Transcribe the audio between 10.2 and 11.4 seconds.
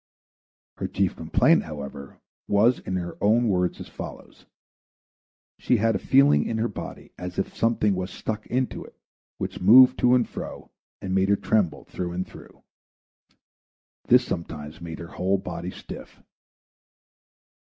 fro and made her